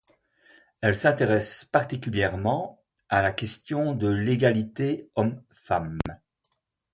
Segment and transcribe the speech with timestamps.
[0.81, 5.99] Elle s'intéresse particulièrement à la question de l'égalité hommes-femmes.